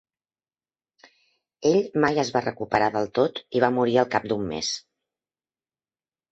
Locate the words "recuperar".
2.47-2.89